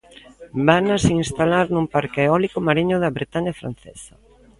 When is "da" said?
2.99-3.15